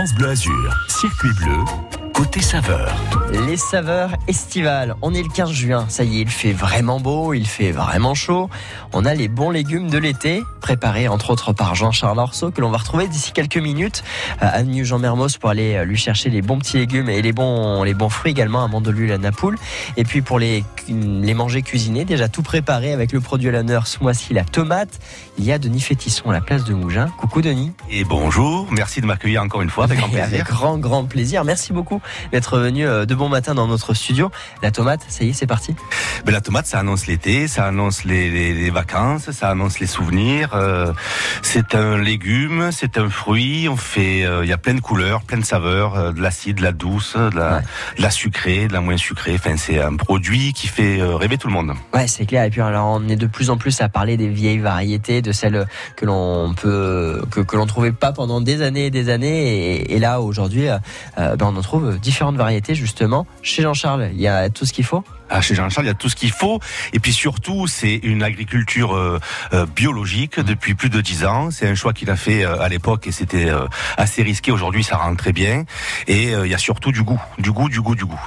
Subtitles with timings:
[0.00, 1.64] France Bleu Azur, circuit bleu,
[2.18, 2.96] côté saveur.
[3.46, 4.96] Les saveurs estivales.
[5.02, 5.86] On est le 15 juin.
[5.88, 8.50] Ça y est, il fait vraiment beau, il fait vraiment chaud.
[8.92, 12.70] On a les bons légumes de l'été, préparés entre autres par Jean-Charles Orso, que l'on
[12.70, 14.02] va retrouver d'ici quelques minutes
[14.40, 17.32] à Avenue Jean Mermoz pour aller euh, lui chercher les bons petits légumes et les
[17.32, 19.56] bons, les bons fruits également à Mandelieu, la Napoule.
[19.96, 23.86] Et puis pour les, les manger cuisinés, déjà tout préparé avec le produit à l'honneur
[23.86, 24.98] ce mois-ci, la tomate.
[25.38, 27.06] Il y a Denis Fétisson à la place de Mougin.
[27.16, 27.70] Coucou Denis.
[27.90, 30.24] Et bonjour, merci de m'accueillir encore une fois avec grand plaisir.
[30.24, 31.44] Avec grand, grand plaisir.
[31.44, 34.30] Merci beaucoup d'être venu euh, de bon matin dans notre studio.
[34.62, 35.74] La tomate, ça y est, c'est parti.
[36.26, 39.86] Mais la tomate, ça annonce l'été, ça annonce les, les, les, vacances, ça annonce les
[39.86, 40.50] souvenirs.
[40.54, 40.92] Euh,
[41.42, 43.68] c'est un légume, c'est un fruit.
[43.68, 46.58] On fait, euh, il y a plein de couleurs, plein de saveurs, euh, de l'acide,
[46.58, 47.62] de la douce, de la, ouais.
[47.96, 49.34] de la, sucrée, de la moins sucrée.
[49.34, 51.72] Enfin, c'est un produit qui fait rêver tout le monde.
[51.94, 52.44] Ouais, c'est clair.
[52.44, 55.32] Et puis alors, on est de plus en plus à parler des vieilles variétés, de
[55.32, 55.66] celles
[55.96, 59.76] que l'on peut, que, que l'on trouvait pas pendant des années et des années.
[59.76, 60.68] Et, et là, aujourd'hui,
[61.16, 63.26] ben, on en trouve différentes variétés justement.
[63.42, 65.04] Chez Jean-Charles, il y a tout ce qu'il faut.
[65.30, 66.60] Ah, chez Jean-Charles, il y a tout ce qu'il faut.
[66.92, 69.20] Et puis surtout, c'est une agriculture euh,
[69.52, 71.50] euh, biologique depuis plus de dix ans.
[71.50, 73.50] C'est un choix qu'il a fait euh, à l'époque et c'était
[73.96, 74.52] assez risqué.
[74.52, 75.64] Aujourd'hui, ça rentre très bien.
[76.06, 78.20] Et il y a surtout du goût, du goût, du goût, du goût.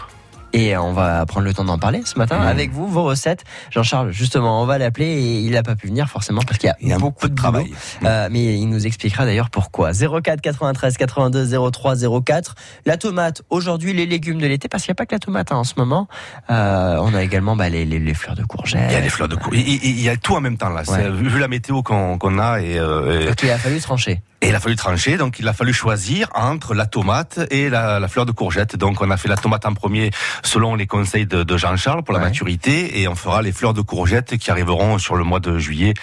[0.53, 2.47] Et on va prendre le temps d'en parler ce matin mmh.
[2.47, 3.43] avec vous, vos recettes.
[3.69, 6.71] Jean-Charles, justement, on va l'appeler et il n'a pas pu venir forcément parce qu'il y
[6.71, 7.65] a, il y a beaucoup de travail.
[7.65, 8.05] Mmh.
[8.05, 9.91] Euh, mais il nous expliquera d'ailleurs pourquoi.
[9.93, 12.55] 04 93 82 03 04.
[12.85, 15.51] La tomate, aujourd'hui les légumes de l'été, parce qu'il n'y a pas que la tomate
[15.51, 16.07] hein, en ce moment.
[16.49, 18.89] Euh, on a également bah, les, les, les, fleurs de courgettes.
[18.89, 19.65] Il y a les fleurs de courgettes.
[19.65, 20.83] Il, il, y a tout en même temps là.
[20.87, 21.09] Ouais.
[21.11, 24.21] Vu la météo qu'on qu a et, euh, Donc, il a fallu trancher.
[24.41, 27.99] Et il a fallu trancher, donc il a fallu choisir entre la tomate et la,
[27.99, 28.75] la, fleur de courgette.
[28.75, 30.09] Donc on a fait la tomate en premier
[30.43, 32.25] selon les conseils de, de Jean-Charles pour la ouais.
[32.25, 35.93] maturité et on fera les fleurs de courgette qui arriveront sur le mois de juillet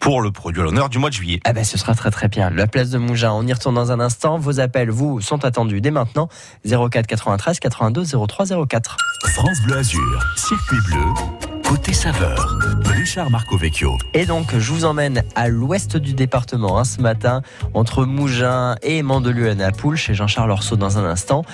[0.00, 1.40] pour le produit à l'honneur du mois de juillet.
[1.44, 2.50] Ah ben ce sera très très bien.
[2.50, 4.38] La place de Mougin, on y retourne dans un instant.
[4.38, 6.28] Vos appels, vous, sont attendus dès maintenant.
[6.66, 8.96] 04 93 82 03 04.
[9.34, 11.47] France Bleu Azur, circuit bleu.
[11.68, 13.98] Côté saveur, Richard Marco Vecchio.
[14.14, 17.42] Et donc, je vous emmène à l'ouest du département hein, ce matin,
[17.74, 21.44] entre Mougins et Mandelieu à Napoule, chez Jean-Charles Orso dans un instant.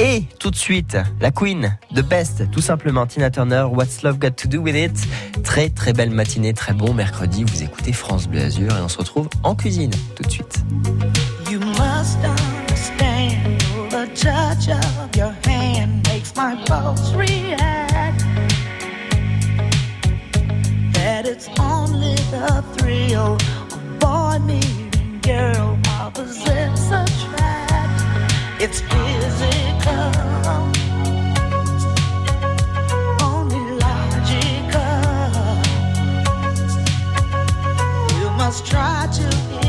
[0.00, 4.32] Et tout de suite, la Queen, The Best, tout simplement, Tina Turner, What's Love Got
[4.32, 5.44] to Do With It?
[5.44, 7.44] Très très belle matinée, très bon mercredi.
[7.44, 10.64] Vous écoutez France Bleu Azur et on se retrouve en cuisine tout de suite.
[11.48, 17.71] You must understand the touch of your hand makes my pulse react.
[21.22, 23.34] That it's only the thrill
[23.74, 28.02] of boy meeting girl opposites attract.
[28.60, 30.10] It's physical,
[33.22, 34.94] only logical.
[38.20, 39.61] You must try to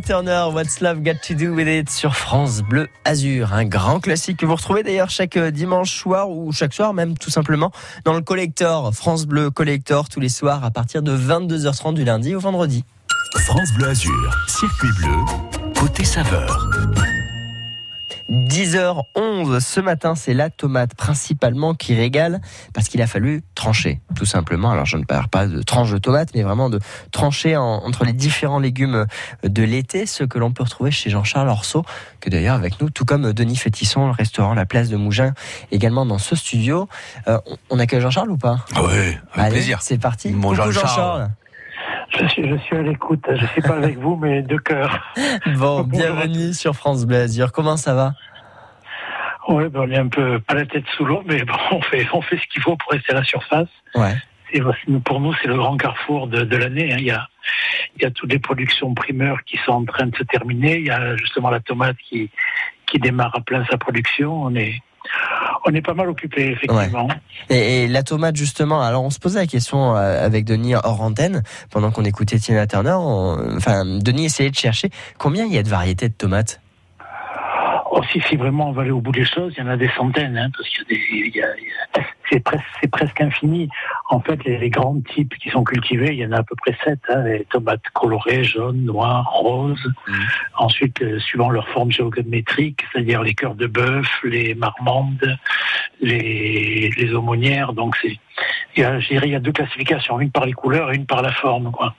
[0.00, 3.52] Turner, What's Love Got to Do with It sur France Bleu Azur.
[3.52, 7.16] Un grand classique que vous retrouvez d'ailleurs chaque euh, dimanche soir ou chaque soir même
[7.16, 7.72] tout simplement
[8.04, 8.94] dans le collector.
[8.94, 12.84] France Bleu Collector tous les soirs à partir de 22h30 du lundi au vendredi.
[13.46, 15.14] France Bleu Azur, circuit bleu,
[15.78, 16.87] côté saveur.
[18.28, 22.40] 10h11 ce matin, c'est la tomate principalement qui régale
[22.74, 24.70] parce qu'il a fallu trancher, tout simplement.
[24.70, 26.78] Alors je ne parle pas de tranche de tomate, mais vraiment de
[27.10, 29.06] trancher en- entre les différents légumes
[29.42, 31.84] de l'été, ceux que l'on peut retrouver chez Jean-Charles Orceau,
[32.20, 35.32] que d'ailleurs avec nous, tout comme Denis Fétisson, le restaurant La Place de Mougins,
[35.72, 36.88] également dans ce studio.
[37.28, 37.38] Euh,
[37.70, 38.64] on- accueille Jean-Charles ou pas?
[38.74, 39.78] Ah ouais, avec Allez, plaisir.
[39.82, 40.30] C'est parti.
[40.30, 40.74] Mon Coucou Jean-Charles.
[40.88, 41.30] Jean-Charles.
[42.10, 43.24] Je suis, je suis à l'écoute.
[43.30, 45.12] Je suis pas avec vous, mais de cœur.
[45.56, 47.52] Bon, bienvenue sur France Bleu Azur.
[47.52, 48.14] Comment ça va
[49.48, 52.06] Ouais, ben on est un peu pas la tête sous l'eau, mais bon, on fait,
[52.12, 53.68] on fait ce qu'il faut pour rester à la surface.
[53.94, 54.14] Ouais.
[54.52, 56.92] Et voici, pour nous, c'est le grand carrefour de, de l'année.
[56.92, 56.96] hein.
[56.98, 57.26] Il y a,
[57.96, 60.78] il y a toutes les productions primeurs qui sont en train de se terminer.
[60.78, 62.30] Il y a justement la tomate qui,
[62.86, 64.42] qui démarre à plein sa production.
[64.42, 64.80] On est,
[65.64, 67.08] on est pas mal occupé, effectivement.
[67.50, 71.42] Et, la tomate justement, alors on se posait la question euh, avec Denis hors antenne
[71.70, 72.96] pendant qu'on écoutait Tina Turner.
[73.56, 76.60] enfin, Denis essayait de chercher combien il y a de variétés de tomates?
[78.00, 79.76] Oh, si, si vraiment on va aller au bout des choses, il y en a
[79.76, 82.38] des centaines, hein, parce qu'il y a des, il y a- il y a- c'est
[82.38, 83.68] presque, c'est presque infini.
[84.08, 86.54] En fait, les, les grands types qui sont cultivés, il y en a à peu
[86.54, 87.00] près sept.
[87.08, 89.84] Hein, les tomates colorées, jaunes, noires, roses.
[90.06, 90.14] Mhm.
[90.58, 95.36] Ensuite, euh, suivant leur forme géométrique, c'est-à-dire les cœurs de bœuf, les marmandes,
[96.00, 97.72] les, les aumônières.
[97.72, 98.16] Donc, c'est,
[98.76, 100.96] il y a, je dirais, il y a deux classifications, une par les couleurs et
[100.96, 101.94] une par la forme, quoi.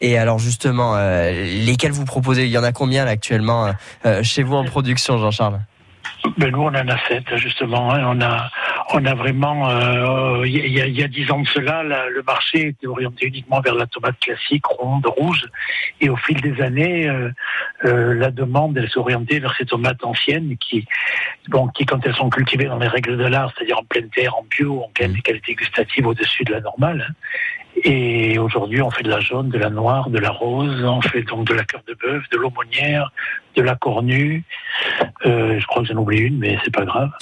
[0.00, 1.30] Et alors justement, euh,
[1.64, 2.44] lesquels vous proposez?
[2.44, 3.72] Il y en a combien là, actuellement euh,
[4.04, 5.60] euh, chez vous en production, Jean-Charles?
[6.38, 7.92] Ben nous, on en a sept, justement.
[7.92, 8.02] hein.
[8.06, 8.50] On a,
[8.92, 12.08] on a vraiment, euh, il y, a, il y a dix ans de cela, la-
[12.08, 15.44] le marché était orienté uniquement vers la tomate classique, ronde, rouge.
[16.00, 17.30] Et au fil des années, euh,
[17.84, 20.86] euh, la demande, elle s'est orientée vers ces tomates anciennes qui,
[21.48, 24.34] bon, qui, quand elles sont cultivées dans les règles de l'art, c'est-à-dire en pleine terre,
[24.36, 27.06] en bio, ont des qualités gustatives au-dessus de la normale.
[27.08, 27.14] hein.
[27.84, 31.22] Et aujourd'hui, on fait de la jaune, de la noire, de la rose, on fait
[31.22, 33.12] donc de la cœur de bœuf, de l'aumônière,
[33.54, 34.44] de la cornue.
[35.24, 37.10] Euh, je crois que j'en oublie une, mais c'est pas grave.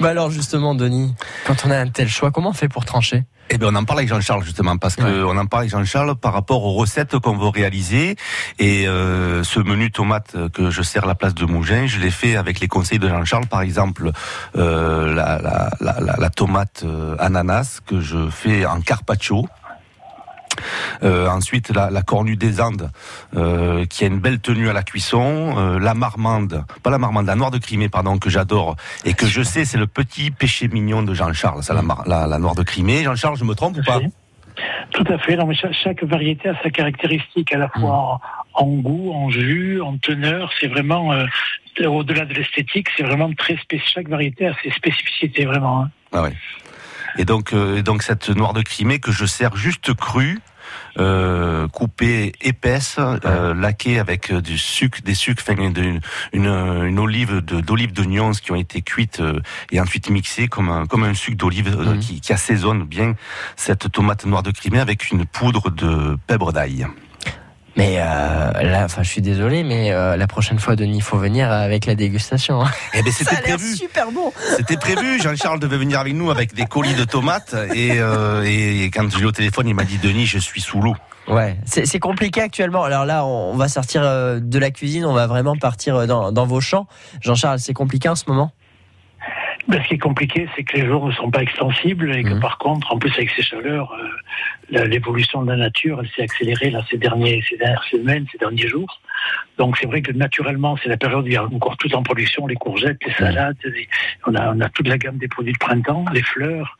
[0.00, 1.14] Bah alors justement, Denis,
[1.44, 3.24] quand on a un tel choix, comment on fait pour trancher?
[3.50, 5.22] Eh bien, on en parle avec Jean-Charles justement parce que Ouais.
[5.34, 8.16] on en parle avec Jean-Charles par rapport aux recettes qu'on veut réaliser
[8.58, 12.10] et euh, ce menu tomate que je sers à la place de Mougins, je l'ai
[12.10, 13.46] fait avec les conseils de Jean-Charles.
[13.46, 14.10] Par exemple,
[14.56, 19.48] euh, la, la, la, la- la tomate euh, ananas que je fais en carpaccio.
[21.02, 22.90] Euh, ensuite, la, la cornue des Andes,
[23.36, 25.54] euh, qui a une belle tenue à la cuisson.
[25.56, 29.26] Euh, la marmande, pas la marmande, la noire de Crimée, pardon, que j'adore et que
[29.26, 32.62] je sais, c'est le petit péché mignon de Jean-Charles, ça, la, la, la noire de
[32.62, 33.04] Crimée.
[33.04, 34.00] Jean-Charles, je me trompe ou pas?
[34.90, 35.36] Tout à fait.
[35.36, 38.20] Non, mais chaque, chaque variété a sa caractéristique, à la fois
[38.54, 40.50] en, en goût, en jus, en teneur.
[40.58, 41.12] C'est vraiment,
[41.86, 43.92] au-delà de l'esthétique, c'est vraiment très spécifique.
[43.94, 45.82] Chaque variété a ses spécificités, vraiment.
[45.82, 45.90] hein.
[46.12, 46.32] Ah ouais.
[47.18, 50.40] Et donc, euh, donc cette noire de Crimée que je sers juste crue,
[50.98, 56.00] euh, coupée épaisse, euh, laquée avec euh, du sucre, des sucres, enfin, une,
[56.32, 58.04] une, une olive de, d'olives de
[58.40, 59.40] qui ont été cuites euh,
[59.72, 61.98] et ensuite mixées comme un, comme un sucre d'olive euh, Mhm.
[62.00, 63.14] qui, qui assaisonne bien
[63.56, 66.86] cette tomate noire de Crimée avec une poudre de pèbre d'ail.
[67.76, 68.02] Mais euh,
[68.62, 71.86] là, enfin, je suis désolé, mais euh, la prochaine fois, Denis, il faut venir avec
[71.86, 72.62] la dégustation.
[72.64, 72.70] hein.
[72.94, 73.76] Eh ben c'était prévu.
[73.76, 74.32] super bon.
[74.56, 75.20] C'était prévu.
[75.22, 79.18] Jean-Charles devait venir avec nous avec des colis de tomates et, euh, et quand je
[79.18, 80.96] l'ai au téléphone, il m'a dit Denis, je suis sous l'eau.
[81.28, 82.82] Ouais, c'est compliqué actuellement.
[82.84, 86.06] Alors là, on, on va sortir euh, de la cuisine, on va vraiment partir euh,
[86.06, 86.86] dans, dans vos champs.
[87.20, 88.50] Jean-Charles, c'est compliqué en ce moment?
[89.68, 92.30] Ben, ce qui est compliqué, c'est que les jours ne sont pas extensibles et que
[92.30, 92.40] Mhm.
[92.40, 93.92] par contre, en plus avec ces chaleurs,
[94.72, 98.38] euh, l'évolution de la nature, elle s'est accélérée là ces derniers, ces dernières semaines, ces
[98.38, 99.00] derniers jours.
[99.58, 102.02] Donc c'est vrai que naturellement, c'est la période où il y a encore tout en
[102.02, 103.88] production, les courgettes, les salades, les-
[104.26, 106.78] on, a, on a toute la gamme des produits de printemps, les fleurs.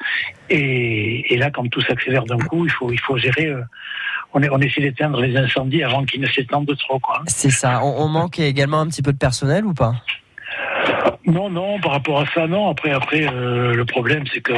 [0.49, 3.47] Et, et là, quand tout s'accélère d'un coup, il faut, il faut gérer.
[3.49, 3.63] euh,
[4.33, 7.01] on, est, on essaie d'éteindre les incendies avant qu'ils ne s'étendent de trop.
[7.27, 7.83] C'est ça.
[7.85, 9.95] On, on manque également un petit peu de personnel ou pas?
[11.27, 12.69] Non, non, par rapport à ça, non.
[12.71, 14.53] Après, après, euh, le problème, c'est que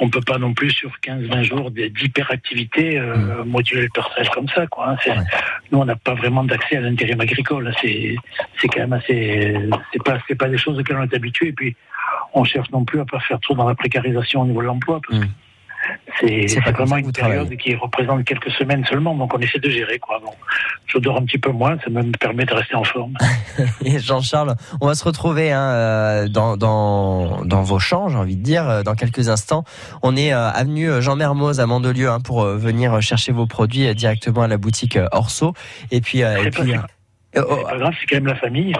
[0.00, 4.66] on peut pas non plus sur 15-20 jours d'hyperactivité euh, moduler le personnel comme ça,
[4.66, 4.90] quoi.
[4.90, 4.96] hein.
[5.06, 5.16] Ouais.
[5.70, 7.72] Nous, on n'a pas vraiment d'accès à l'intérim agricole.
[7.80, 8.16] C'est,
[8.60, 9.56] c'est quand même assez,
[9.92, 11.48] c'est pas, pas des choses auxquelles on est habitué.
[11.48, 11.76] Et puis,
[12.34, 15.00] on cherche non plus à pas faire trop dans la précarisation au niveau de l'emploi.
[15.06, 15.24] Parce Mm.
[15.24, 15.30] que
[16.20, 17.56] C'est vraiment une période travaillez.
[17.56, 19.98] qui représente quelques semaines seulement, donc on essaie de gérer.
[19.98, 20.20] Quoi.
[20.24, 20.32] Bon,
[20.86, 23.14] je dors un petit peu moins, ça me permet de rester en forme.
[23.84, 28.36] Et Jean-Charles, on va se retrouver hein, euh, dans, dans, dans vos champs, j'ai envie
[28.36, 29.64] de dire, euh, dans quelques instants.
[30.02, 33.86] On est euh, avenue Jean Mermoz à Mandelieu hein, pour euh, venir chercher vos produits
[33.86, 35.54] euh, directement à la boutique Orso.
[35.90, 36.72] Et puis, et C'est puis,
[37.36, 38.74] oh, C'est pas grave, c'est quand même la famille.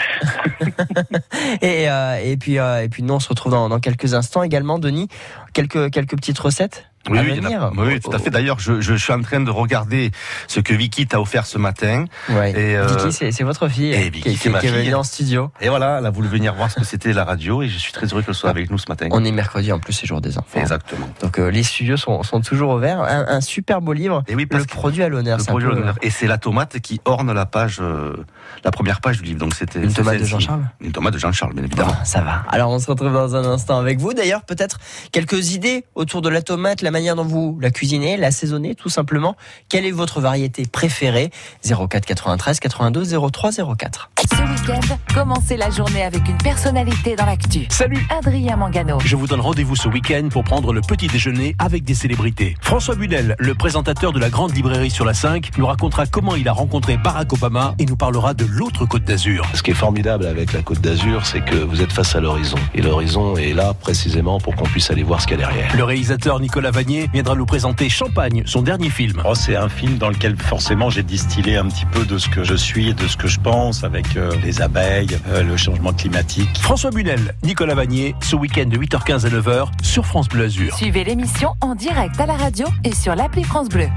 [1.63, 4.43] et, euh, et puis, euh, et puis nous, on se retrouve dans, dans quelques instants
[4.43, 5.09] également, Denis.
[5.53, 6.90] Quelques, quelques petites recettes?
[7.09, 8.29] Oui, à oui, a- oui, tout à fait.
[8.31, 10.11] D'ailleurs, je, je suis en train de regarder
[10.49, 12.05] ce que Vicky t'a offert ce matin.
[12.29, 12.51] Ouais.
[12.51, 14.71] Et, euh, Vicky, c'est votre fille et euh, Vicky, qui, c'est qui- ma qui est
[14.71, 15.51] venue en studio.
[15.63, 17.93] Et voilà, elle a voulu venir voir ce que c'était la radio et je suis
[17.93, 19.09] très heureux qu'elle soit avec nous ce matin.
[19.13, 20.61] On est mercredi en plus, c'est jour des enfants.
[20.61, 21.09] Exactement.
[21.23, 23.01] Donc euh, les studios sont, sont toujours ouverts.
[23.01, 24.23] Un, un super beau livre.
[24.29, 25.39] Et oui, parce Le produit à l'honneur.
[25.39, 25.95] le produit à l'honneur.
[26.03, 28.15] Et c'est la tomate qui orne la page, euh,
[28.63, 29.39] la première page du livre.
[29.39, 30.25] Donc c'était Une tomate de.
[30.27, 31.93] Jean-Charles Une tomate de Jean-Charles, bien évidemment.
[31.93, 32.43] Bon, ça va.
[32.51, 34.13] Alors on se retrouve dans un instant avec vous.
[34.13, 34.79] D'ailleurs, peut-être
[35.13, 39.37] quelques idées autour de la tomate, la manière dont vous la cuisinez, l'assaisonnez, tout simplement.
[39.69, 41.31] Quelle est votre variété préférée?
[41.65, 44.11] 04 93 92 03 04.
[44.19, 47.67] Ce week-end, commencez la journée avec une personnalité dans l'actu.
[47.69, 48.99] Salut Adrien Mangano.
[49.05, 52.57] je vous donne rendez-vous ce week-end pour prendre le petit déjeuner avec des célébrités.
[52.61, 56.49] François Bunel, le présentateur de la grande librairie sur la 5, nous racontera comment il
[56.49, 59.47] a rencontré Barack Obama et nous parlera de l'autre côte d'Azur.
[59.55, 62.59] Ce qui est formidable avec la Côte d'Azur, c'est que vous êtes face à l'horizon.
[62.75, 65.77] Et l'horizon est là précisément pour qu'on puisse aller voir ce qu'il y a derrière.
[65.77, 69.21] Le réalisateur Nicolas Vanier viendra nous présenter Champagne, son dernier film.
[69.27, 72.43] Oh, c'est un film dans lequel forcément j'ai distillé un petit peu de ce que
[72.43, 75.93] je suis et de ce que je pense avec euh, les abeilles, euh, le changement
[75.93, 76.49] climatique.
[76.59, 80.75] François Bunel, Nicolas Vanier, ce week-end de 8h15 à 9h sur France Bleu Azur.
[80.75, 83.89] Suivez l'émission en direct à la radio et sur l'appli France Bleu.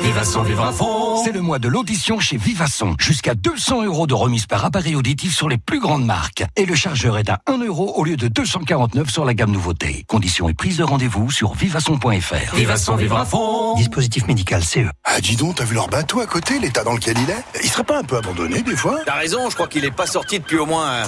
[0.00, 2.96] Vivasson Vivre à fond C'est le mois de l'audition chez Vivasson.
[2.98, 6.44] Jusqu'à 200 euros de remise par appareil auditif sur les plus grandes marques.
[6.54, 10.04] Et le chargeur est à 1 euro au lieu de 249 sur la gamme nouveauté.
[10.06, 12.54] Conditions et prise de rendez-vous sur vivasson.fr.
[12.54, 14.80] Vivasson Vivre à fond Dispositif médical CE.
[15.02, 17.42] Ah, dis donc, t'as vu leur bateau à côté, l'état dans lequel il est?
[17.62, 18.98] Il serait pas un peu abandonné des fois?
[19.06, 21.04] T'as raison, je crois qu'il est pas sorti depuis au moins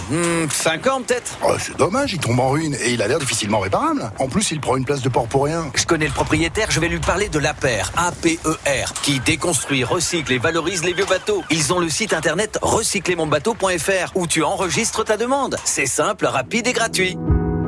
[0.49, 1.37] 5 ans peut-être.
[1.45, 4.11] Oh, c'est dommage, il tombe en ruine et il a l'air difficilement réparable.
[4.19, 5.67] En plus, il prend une place de port pour rien.
[5.75, 10.39] Je connais le propriétaire, je vais lui parler de l'APER, A-P-E-R, qui déconstruit, recycle et
[10.39, 11.43] valorise les vieux bateaux.
[11.51, 15.57] Ils ont le site internet recyclermonbateau.fr où tu enregistres ta demande.
[15.65, 17.17] C'est simple, rapide et gratuit.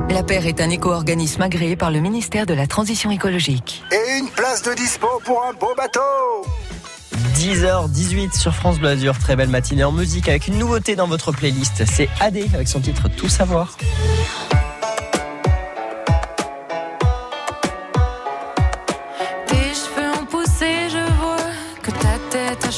[0.09, 3.83] La Paire est un éco-organisme agréé par le ministère de la Transition écologique.
[3.91, 5.99] Et une place de dispo pour un beau bateau
[7.35, 9.19] 10h18 sur France Bleu Azur.
[9.19, 11.83] Très belle matinée en musique avec une nouveauté dans votre playlist.
[11.85, 13.77] C'est AD avec son titre Tout savoir.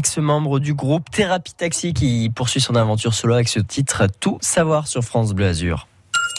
[0.00, 4.88] ex-membre du groupe Thérapie Taxi qui poursuit son aventure solo avec ce titre Tout savoir
[4.88, 5.88] sur France Bleu Azur.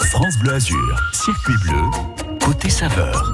[0.10, 3.32] France Bleu Azur, circuit bleu, côté saveur.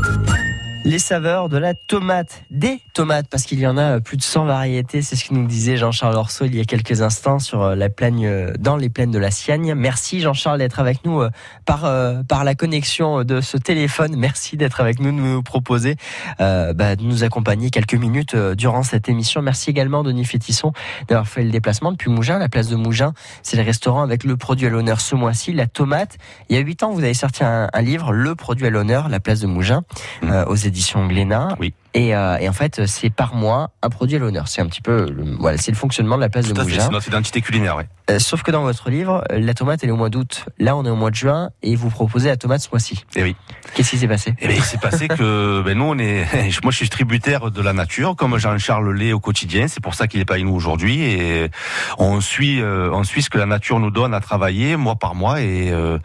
[0.87, 4.45] Les saveurs de la tomate, des tomates, parce qu'il y en a plus de 100
[4.45, 7.75] variétés, c'est ce que nous disait Jean-Charles Orso il y a quelques instants sur euh,
[7.75, 9.73] la plaine, euh, dans les plaines de la Siagne.
[9.75, 11.29] Merci Jean-Charles d'être avec nous euh,
[11.65, 14.15] par, euh, par la connexion de ce téléphone.
[14.15, 15.97] Merci d'être avec nous, de nous proposer,
[16.39, 19.41] euh, bah, de nous accompagner quelques minutes euh, durant cette émission.
[19.41, 20.71] Merci également Denis Fétisson
[21.09, 23.11] d'avoir fait le déplacement depuis Mougins, la place de Mougins.
[23.43, 26.17] C'est le restaurant avec le produit à l'honneur ce mois-ci, la tomate.
[26.47, 29.09] Il y a huit ans, vous avez sorti un, un livre, Le produit à l'honneur,
[29.09, 29.83] la place de Mougins,
[30.23, 30.76] euh, aux éditions
[31.07, 31.55] Glénat.
[31.59, 31.73] Oui.
[31.97, 34.47] Et, euh, et en fait, c'est par mois un produit à l'honneur.
[34.47, 36.79] C'est un petit peu, le, voilà, c'est le fonctionnement de la place Tout de Mougins.
[36.79, 37.87] c'est notre identité culinaire, ouais.
[38.11, 40.45] Euh, sauf que dans votre livre, euh, la tomate elle est au mois d'août.
[40.59, 43.03] Là, on est au mois de juin et vous proposez la tomate ce mois-ci.
[43.15, 43.35] Et oui.
[43.73, 44.35] Qu'est-ce qui s'est passé?
[44.39, 46.23] Eh bien, il s'est passé que ben, nous, on est,
[46.63, 49.67] moi, je suis tributaire de la nature, comme Jean-Charles l'est au quotidien.
[49.67, 51.01] C'est pour ça qu'il n'est pas avec nous aujourd'hui.
[51.01, 51.49] Et
[51.97, 55.15] on suit, euh, on suit ce que la nature nous donne à travailler mois par
[55.15, 55.41] mois.
[55.41, 55.97] Et, euh,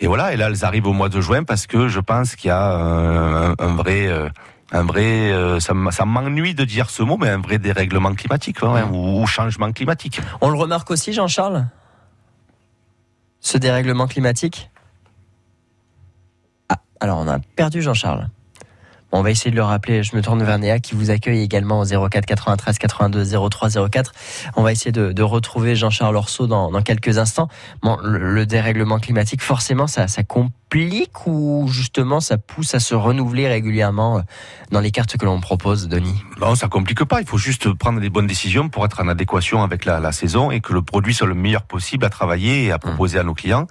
[0.00, 0.34] et voilà.
[0.34, 2.68] Et là, elles arrivent au mois de juin parce que je pense qu'il y a
[2.68, 4.10] un, un vrai.
[4.70, 9.22] Un vrai, euh, ça, m'ennuie de dire ce mot, mais un vrai dérèglement climatique ou,
[9.22, 10.20] ou changement climatique.
[10.40, 11.66] On le remarque aussi, Jean-Charles?
[13.40, 14.70] Ce dérèglement climatique?
[16.68, 18.28] Ah, alors on a perdu Jean-Charles.
[19.10, 20.02] Bon, on va essayer de le rappeler.
[20.02, 24.12] Je me tourne vers Néa qui vous accueille également au 04 93 82 03 04.
[24.54, 27.48] On va essayer de, de retrouver Jean-Charles Orso dans, dans quelques instants.
[27.80, 30.24] Bon, le, le dérèglement climatique, forcément, ça, ça
[30.68, 34.20] complique ou justement ça pousse à se renouveler régulièrement euh,
[34.70, 36.22] dans les cartes que l'on propose, Denis?
[36.40, 37.20] Non, ça complique pas.
[37.22, 40.50] Il faut juste prendre les bonnes décisions pour être en adéquation avec la, la saison
[40.50, 43.32] et que le produit soit le meilleur possible à travailler et à proposer à nos
[43.34, 43.66] clients.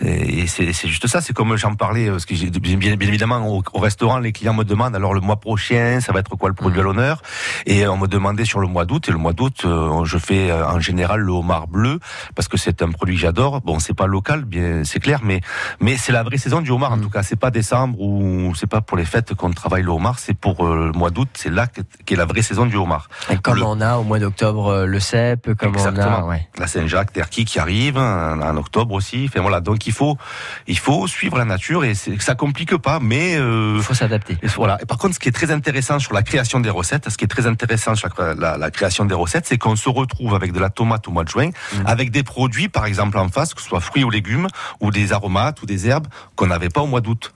[0.00, 1.20] Et c'est c'est juste ça.
[1.20, 4.54] C'est comme j'en parlais, parce que j'ai- bien, bien évidemment au, au restaurant, les clients
[4.54, 7.20] me demandent alors le mois prochain, ça va être quoi le produit à l'honneur?
[7.66, 9.08] Et on me demandait sur le mois d'août.
[9.08, 11.98] Et le mois d'août, euh, je fais euh, en général le homard bleu
[12.36, 13.60] parce que c'est un produit que j'adore.
[13.62, 15.40] Bon, c'est pas local, bien c'est clair, mais
[15.80, 16.92] mais c'est la vraie saison du homard.
[16.92, 19.90] En tout cas, c'est pas décembre ou c'est pas pour les fêtes qu'on travaille le
[19.90, 20.18] homard.
[20.18, 21.28] C'est pour euh, le mois d'août.
[21.34, 23.08] C'est là que- qu'est la vraie saison du homard.
[23.30, 26.22] Et Comme Le- on a au mois d'octobre euh, le cèpe, comme on a...
[26.24, 26.46] Ouais.
[26.58, 29.24] La Saint-Jacques, Terki qui arrive en, en octobre aussi.
[29.28, 30.16] Enfin voilà, donc il faut
[30.66, 34.36] il faut suivre la nature et ça complique pas, mais euh, il faut s'adapter.
[34.56, 34.78] Voilà.
[34.82, 37.24] Et par contre, ce qui est très intéressant sur la création des recettes, ce qui
[37.24, 40.52] est très intéressant sur la, la- la création des recettes, c'est qu'on se retrouve avec
[40.52, 41.50] de la tomate au mois de juin,
[41.86, 44.48] avec des produits, par exemple en face, que ce soit fruits ou légumes,
[44.80, 47.32] ou des aromates ou des herbes qu'on n'avait pas au mois d'août.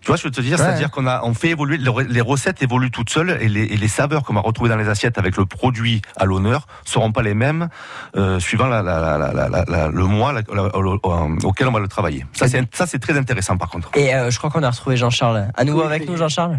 [0.00, 0.64] Tu vois, je veux te dire, Ouais.
[0.64, 3.64] c'est-à-dire qu'on a, on fait évoluer, les re- les recettes évoluent toutes seules et les,
[3.64, 7.10] et les saveurs qu'on va retrouver dans les assiettes avec le produit à l'honneur seront
[7.10, 7.68] pas les mêmes
[8.16, 10.98] euh, suivant la, la, la, la- la- la- le mois la- la- au-
[11.44, 12.24] auquel on va le travailler.
[12.32, 13.90] Ça, c'est, ça, c'est très intéressant par contre.
[13.96, 15.48] Et euh, je crois qu'on a retrouvé Jean-Charles.
[15.56, 16.08] À nouveau Oui, avec oui.
[16.10, 16.58] nous, Jean-Charles?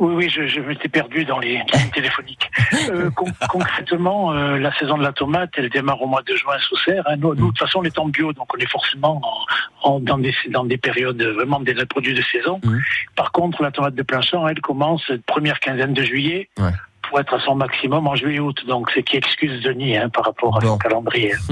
[0.00, 2.50] Oui, oui, je, je m'étais perdu dans les lignes téléphoniques.
[2.88, 6.56] Euh, con- concrètement, euh, la saison de la tomate, elle démarre au mois de juin
[6.60, 7.02] sous serre.
[7.06, 7.16] hein.
[7.18, 9.20] Nous, nous, de toute façon, on est en bio, donc on est forcément
[9.82, 12.60] en, en- dans, des, dans des périodes vraiment des produits de saison.
[13.14, 16.48] Par contre, la tomate de plein champ, elle commence première quinzaine de juillet.
[16.58, 16.70] Ouais.
[17.10, 20.56] Pour être à son maximum en juillet-août, donc c'est qui excuse Denis hein, par rapport
[20.56, 21.34] à son calendrier.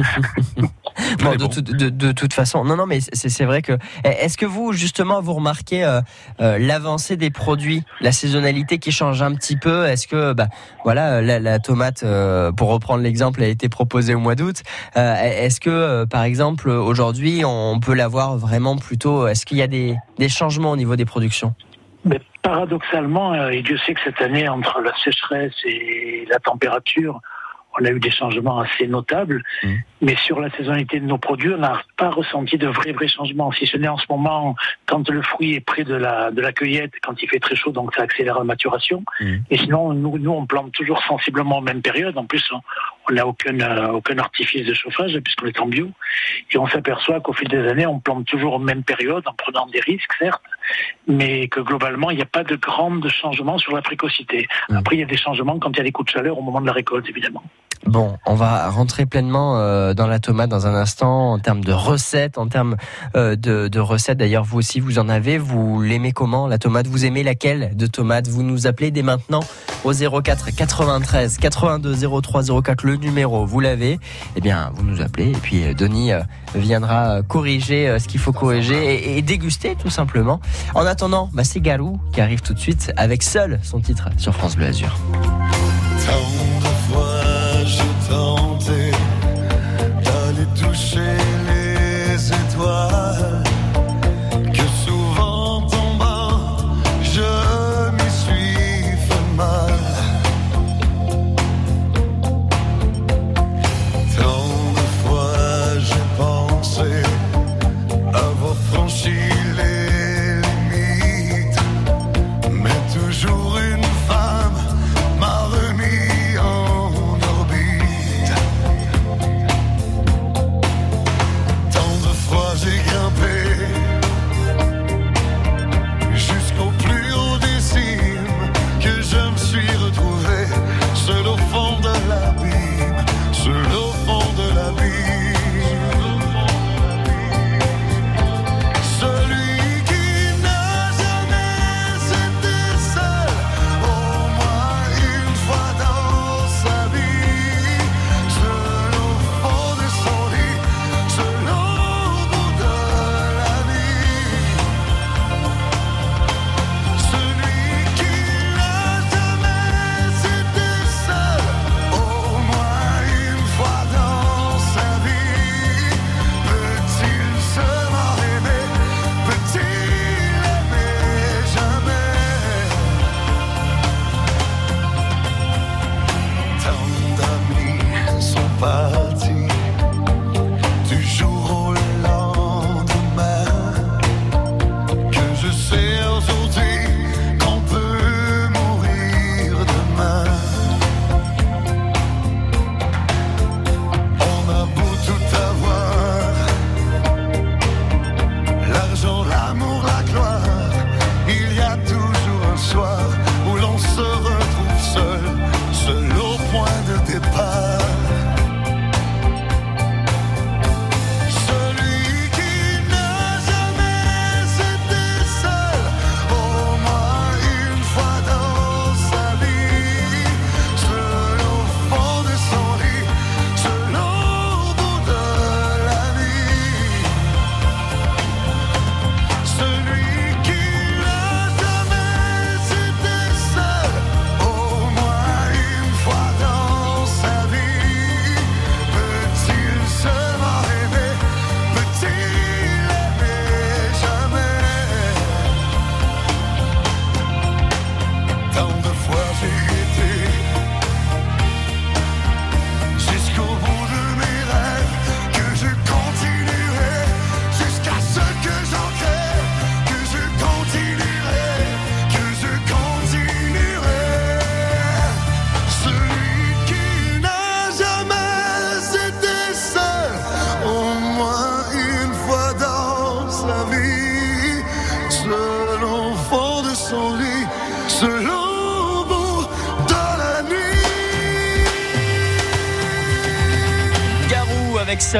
[1.22, 3.72] Bon, de, tout- de- de toute façon, non, non, mais c'est c'est vrai que.
[4.04, 6.00] eh, Est-ce que vous, justement, vous remarquez euh,
[6.40, 9.86] euh, l'avancée des produits, la saisonnalité qui change un petit peu?
[9.86, 10.48] Est-ce que, bah,
[10.84, 14.62] voilà, la, la tomate, euh, pour reprendre l'exemple, a été proposée au mois d'août.
[14.96, 19.62] Euh, Est-ce que, euh, par exemple, aujourd'hui, on peut l'avoir vraiment plutôt Est-ce qu'il y
[19.62, 21.54] a des, des changements au niveau des productions?
[22.42, 27.20] Paradoxalement, euh, et Dieu sait que cette année, entre la sécheresse et la température,
[27.79, 29.42] on a eu des changements assez notables.
[30.00, 33.50] Mais sur la saisonnalité de nos produits, on n'a pas ressenti de vrais, vrais changements.
[33.52, 34.54] Si ce n'est en ce moment,
[34.87, 37.72] quand le fruit est près de la, de la cueillette, quand il fait très chaud,
[37.72, 39.02] donc ça accélère la maturation.
[39.50, 42.16] Et sinon, nous, nous, on plante toujours sensiblement aux mêmes périodes.
[42.16, 42.61] En plus, on-
[43.11, 45.88] n'a aucun, euh, aucun artifice de chauffage puisqu'on est en bio.
[46.52, 49.64] Et on s'aperçoit qu'au fil des années, on plante toujours aux mêmes périodes en prenant
[49.66, 50.42] des risques, certes,
[51.06, 54.46] mais que globalement, il n'y a pas de grands changements sur la précocité.
[54.70, 56.42] Après, il y a des changements quand il y a des coups de chaleur au
[56.42, 57.42] moment de la récolte, évidemment.
[57.87, 61.72] Bon, on va rentrer pleinement euh, dans la tomate dans un instant en termes de
[61.72, 62.77] recettes, en termes
[63.16, 64.18] euh, de, recettes.
[64.18, 65.38] D'ailleurs, vous aussi, vous en avez.
[65.38, 66.87] Vous l'aimez comment la tomate?
[66.87, 69.40] Vous aimez laquelle de tomate Vous nous appelez dès maintenant
[69.85, 73.46] au 04 93 82 03 04 le numéro.
[73.46, 73.98] Vous l'avez.
[74.37, 76.22] Eh bien, vous nous appelez et puis euh, Denis euh,
[76.55, 80.40] viendra euh, corriger euh, ce qu'il faut corriger et, déguster tout simplement.
[80.74, 84.35] En attendant, bah, c'est Garou qui arrive tout de suite avec seul son titre sur
[84.35, 84.96] France Bleu Azur.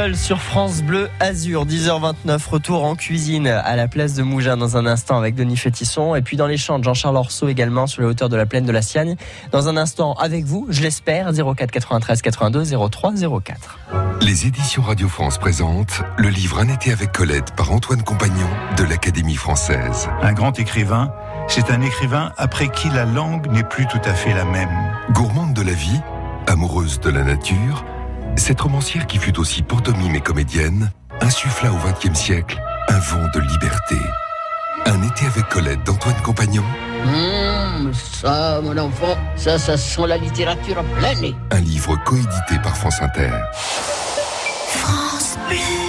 [0.09, 4.79] Seul sur France Bleu Azur, 10h29, retour en cuisine à la place de Mougin dans
[4.79, 8.01] un instant avec Denis Fétisson et puis dans les champs de Jean-Charles Orceau également sur
[8.01, 9.17] les hauteurs de la plaine de la Siagne.
[9.53, 13.13] Dans un instant avec vous, je l'espère, 04 93 82 03
[13.45, 13.79] 04.
[14.23, 18.85] Les éditions Radio France présentent le livre Un été avec Colette par Antoine Compagnon de
[18.85, 20.09] l'Académie française.
[20.23, 21.13] Un grand écrivain,
[21.49, 24.71] c'est un écrivain après qui la langue n'est plus tout à fait la même.
[25.13, 26.01] Gourmande de la vie,
[26.47, 27.85] amoureuse de la nature,
[28.39, 33.41] cette romancière qui fut aussi pantomime et comédienne insuffla au XXe siècle un vent de
[33.41, 33.97] liberté.
[34.87, 36.65] Un été avec Colette d'Antoine Compagnon,
[37.05, 41.35] Hum, ça, mon enfant, ça, ça sent la littérature en plein nez.
[41.53, 43.31] un livre coédité par France Inter.
[44.73, 45.88] Tout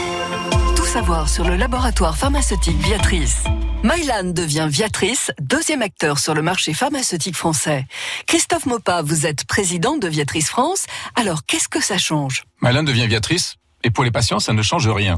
[0.90, 3.44] savoir sur le laboratoire pharmaceutique Viatrice.
[3.84, 7.86] Mylan devient Viatrice, deuxième acteur sur le marché pharmaceutique français.
[8.26, 10.88] Christophe Mopa, vous êtes président de Viatrice France.
[11.16, 12.44] Alors, qu'est-ce que ça change?
[12.64, 15.18] Mylan devient Viatrice, et pour les patients, ça ne change rien.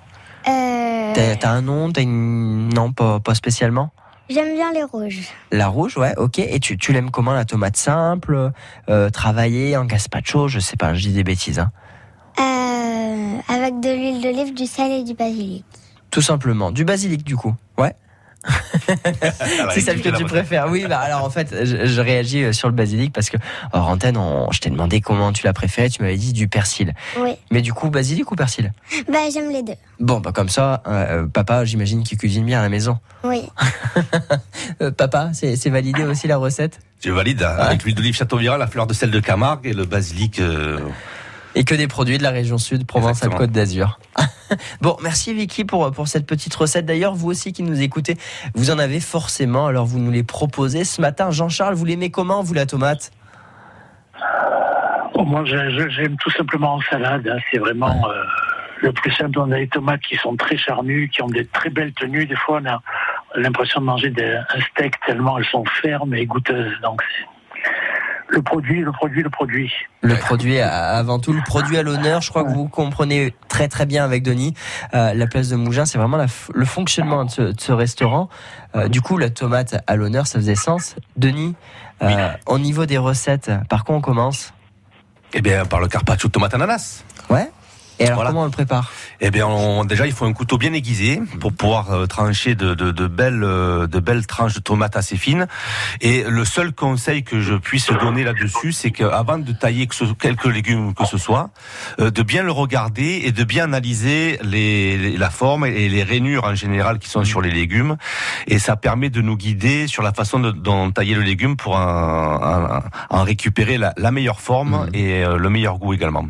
[0.48, 1.92] Euh, T'as t'as un nom?
[1.92, 2.70] T'as une...
[2.74, 3.92] Non, pas, pas spécialement?
[4.34, 5.28] J'aime bien les rouges.
[5.52, 6.40] La rouge, ouais, ok.
[6.40, 8.52] Et tu, tu l'aimes comment, la tomate simple
[8.90, 11.60] euh, Travaillée en gazpacho Je sais pas, je dis des bêtises.
[11.60, 11.72] Hein.
[12.40, 15.66] Euh, avec de l'huile d'olive, du sel et du basilic.
[16.12, 16.72] Tout simplement.
[16.72, 17.54] Du basilic, du coup.
[19.72, 20.68] C'est celle que tu préfères.
[20.70, 23.38] Oui, bah alors en fait, je, je réagis euh, sur le basilic parce que
[23.74, 25.90] hors antenne, on- je t'ai demandé comment tu l'as préféré.
[25.90, 26.94] Tu m'avais dit du persil.
[27.20, 27.32] Oui.
[27.52, 28.72] Mais du coup, basilic ou persil?
[29.12, 29.76] Bah, j'aime les deux.
[30.00, 33.00] Bon, bah comme ça, euh, papa, j'imagine qu'il cuisine bien à la maison.
[33.24, 33.44] Oui.
[34.82, 36.80] Euh, papa, c'est c'est validé aussi la recette?
[37.04, 39.86] Je valide, hein, avec l'huile d'olive Châteauviral, la fleur de sel de Camargue et le
[39.86, 40.40] basilic.
[40.40, 40.80] euh,
[41.56, 42.86] Et que des produits de la région sud.
[42.86, 44.00] Provence-Alpes-Côte d'Azur.
[44.82, 46.86] bon, merci Vicky pour, pour cette petite recette.
[46.86, 48.18] D'ailleurs, vous aussi qui nous écoutez,
[48.56, 51.32] vous en avez forcément, alors vous nous les proposez ce matin.
[51.32, 53.12] Jean-Charles, vous l'aimez comment, vous, la tomate?
[55.16, 57.28] Moi, j'aime tout simplement en salade.
[57.28, 57.38] hein.
[57.52, 58.24] C'est vraiment euh,
[58.82, 59.38] le plus simple.
[59.40, 62.26] On a des tomates qui sont très charnues, qui ont des très belles tenues.
[62.26, 62.82] Des fois, on a
[63.36, 66.74] l'impression de manger des- un steak tellement elles sont fermes et goûteuses.
[66.82, 67.28] Donc, c'est
[68.32, 69.72] le produit, le produit, le produit.
[70.02, 72.22] Le produit, avant tout, le produit à l'honneur.
[72.22, 74.54] Je crois que vous comprenez très très bien avec Denis.
[74.94, 78.30] Euh, la place de Mougins, c'est vraiment la le fonctionnement de ce, de ce restaurant.
[78.76, 80.96] Euh, du coup, la tomate à l'honneur, ça faisait sens.
[81.18, 81.56] Denis,
[82.02, 84.54] euh, au niveau des recettes, par quoi on commence?
[85.34, 87.04] Eh bien, par le carpaccio de tomate ananas.
[87.30, 87.50] Ouais.
[88.00, 90.74] Et alors, comment on le prépare Eh bien, on- déjà, il faut un couteau bien
[90.74, 94.96] aiguisé pour pouvoir euh, trancher de, de, de belles, euh, de belles tranches de tomates
[94.98, 95.46] assez fines.
[96.02, 100.06] Et le seul conseil que je puisse donner là-dessus, c'est qu'avant de tailler que ce-
[100.14, 101.52] quelques légumes que ce soit,
[102.00, 106.04] euh, de bien le regarder et de bien analyser les, les- la forme et les
[106.04, 107.98] rainures en général qui sont sur les légumes.
[108.48, 111.76] Et ça permet de nous guider sur la façon de- dont tailler le légume pour
[111.76, 116.26] en, en- en récupérer la, la meilleure forme et euh, le meilleur goût également.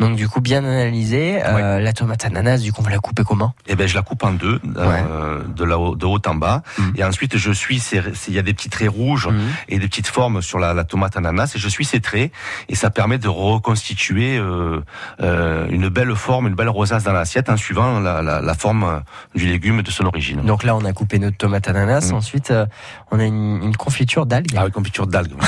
[0.00, 1.40] Donc du coup bien analysé.
[1.44, 3.54] Euh, La tomate ananas, du coup on va la couper comment?
[3.66, 6.62] Eh ben, je la coupe en deux, euh, de, la haut, de haut en bas.
[6.78, 6.82] Mm.
[6.96, 7.82] Et ensuite, je suis
[8.28, 9.28] il y a des petits traits rouges
[9.68, 11.52] et des petites formes sur la, la tomate ananas.
[11.54, 12.32] Et je suis ces traits.
[12.68, 14.80] Et ça permet de reconstituer euh,
[15.20, 18.84] euh, une belle forme, une belle rosace dans l'assiette en suivant la, la, la forme
[18.84, 18.98] euh,
[19.34, 20.40] du légume de son origine.
[20.42, 22.10] Donc là on a coupé notre tomate ananas.
[22.10, 22.14] Mm.
[22.14, 22.66] Ensuite euh,
[23.10, 24.54] on a une, une confiture d'algues.
[24.56, 25.34] Ah oui, confiture d'algues.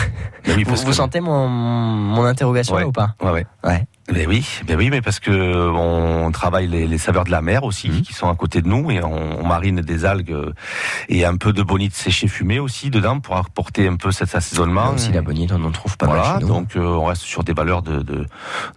[0.46, 2.82] Ben oui, vous vous sentez mon, mon interrogation Ouais.
[2.82, 3.14] là, ou pas?
[3.20, 3.84] Ouais, ouais.
[4.12, 5.30] Ben oui, ben oui, mais parce que
[5.74, 8.02] on travaille les, les saveurs de la mer aussi, Mhm.
[8.02, 10.52] qui sont à côté de nous, et on, on marine des algues euh,
[11.08, 14.90] et un peu de bonite séchée fumée aussi dedans pour apporter un peu cet assaisonnement.
[14.94, 16.48] Aussi la bonite, on en trouve pas mal voilà, chez nous.
[16.48, 18.26] donc euh, on reste sur des valeurs de de,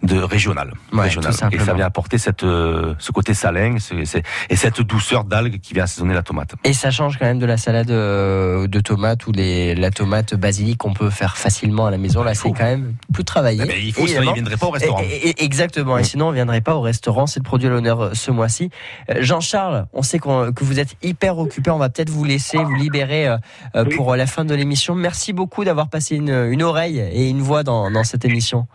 [0.02, 1.32] de régionales, Ouais, régionales.
[1.52, 5.74] et ça vient apporter cette euh, ce côté salin, ce- et cette douceur d'algues qui
[5.74, 6.54] vient assaisonner la tomate.
[6.64, 10.34] Et ça change quand même de la salade euh, de tomates ou les, la tomate
[10.34, 12.24] basilic qu'on peut faire facilement à la maison.
[12.24, 13.60] Là, c'est quand même plus travaillé.
[13.64, 15.00] Eh ben, il faut, sinon il viendrait pas au restaurant.
[15.02, 15.98] Et- et- exactement.
[15.98, 17.26] Et sinon, on viendrait pas au restaurant.
[17.26, 18.70] C'est le produit à l'honneur euh, ce mois-ci.
[19.10, 21.70] Euh, Jean-Charles, on sait que vous êtes hyper occupé.
[21.70, 24.94] On va peut-être vous laisser, vous libérer euh, pour la fin de l'émission.
[24.94, 28.66] Merci beaucoup d'avoir passé une, une oreille et une voix dans, dans cette émission.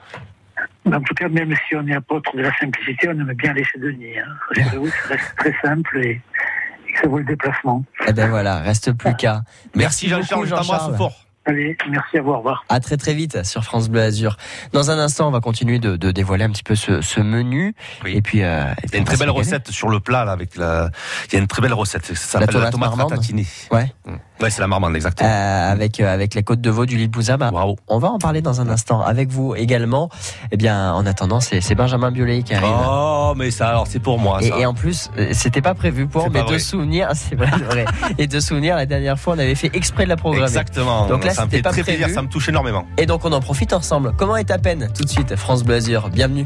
[0.85, 3.63] En tout cas, même si on est apôtre de la simplicité, on aime bien les
[3.63, 4.19] chez Denis.
[4.19, 4.61] Hein.
[5.07, 6.21] Ça reste très simple et, et
[7.01, 7.83] ça vaut le déplacement.
[8.07, 9.41] Eh ben voilà, reste plus qu'à.
[9.73, 10.95] Merci, Jean-Charles, Jean-Charles.
[11.47, 12.65] Allez, merci à vous, au revoir.
[12.69, 14.37] À très très vite sur France Bleu Azur.
[14.73, 17.75] Dans un instant, on va continuer de, de dévoiler un petit peu ce, ce menu.
[18.05, 20.25] Et puis, euh, et puis Il y a une très belle recette sur le plat
[20.25, 20.89] là avec la.
[21.27, 22.05] Il y a une très belle recette.
[22.05, 23.45] Ça s'appelle la tomate tomate, ratatinée.
[23.71, 23.93] Ouais.
[24.41, 25.29] Ouais, c'est la marmande exactement.
[25.29, 27.51] Euh, avec euh, avec les côtes de veau du lit de Bouzaba.
[27.87, 30.09] On va en parler dans un instant avec vous également.
[30.51, 32.75] Eh bien, en attendant, c'est c'est Benjamin Biolay qui arrive.
[32.85, 34.39] Oh, mais ça alors c'est pour moi.
[34.41, 34.57] Et, ça.
[34.59, 36.59] et en plus, euh, c'était pas prévu pour, C'est mais de vrai.
[36.59, 37.85] souvenirs, c'est vrai.
[38.17, 40.45] Et de souvenirs, la dernière fois, on avait fait exprès de la programmer.
[40.45, 41.07] Exactement.
[41.07, 41.97] Donc là, ça me fait pas très prévu.
[41.99, 42.87] plaisir, ça me touche énormément.
[42.97, 44.13] Et donc, on en profite ensemble.
[44.17, 46.09] Comment est ta peine Tout de suite, France Bleu Azur?
[46.09, 46.45] Bienvenue.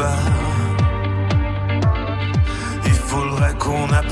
[0.00, 0.18] Bas.
[2.86, 4.09] Il faudrait qu'on apprenne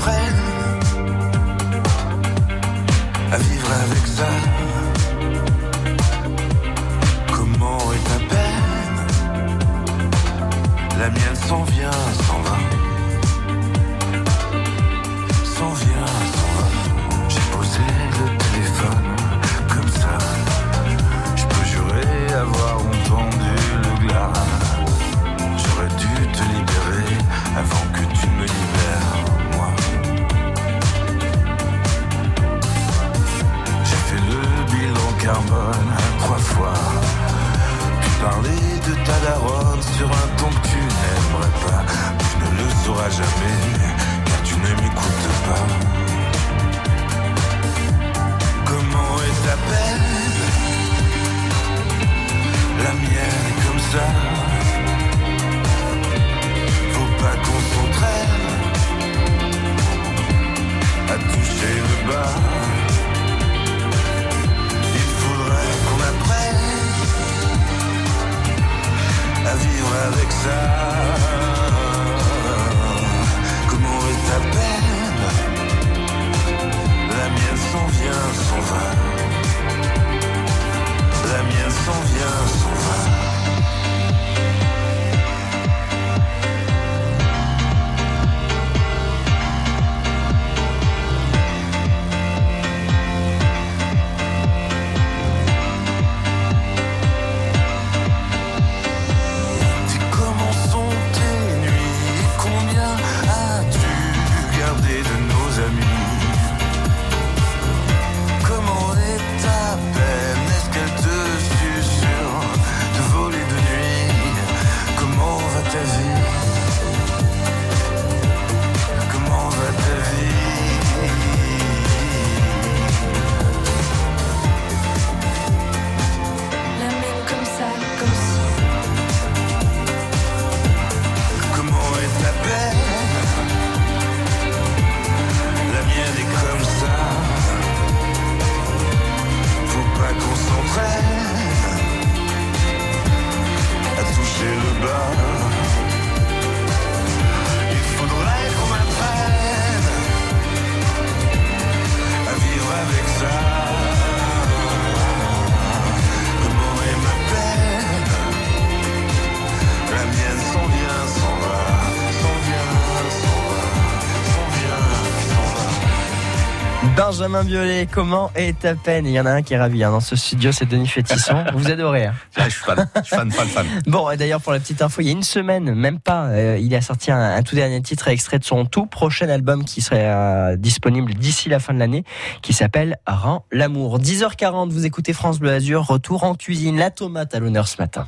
[167.19, 169.05] Benjamin Biolay, comment est ta peine?
[169.05, 171.43] Il y en a un qui est ravi hein, dans ce studio, c'est Denis Fétisson.
[171.53, 172.05] Vous adorez.
[172.05, 172.13] hein.
[172.37, 173.65] Je suis fan, je suis fan, fan, fan.
[173.87, 176.57] Bon, et d'ailleurs, pour la petite info, il y a une semaine, même pas, euh,
[176.57, 179.81] il a sorti un, un tout dernier titre extrait de son tout prochain album qui
[179.81, 182.05] serait euh, disponible d'ici la fin de l'année,
[182.41, 183.99] qui s'appelle Rends l'amour.
[183.99, 188.07] 10h40, vous écoutez France Bleu Azur, retour en cuisine, la tomate à l'honneur ce matin.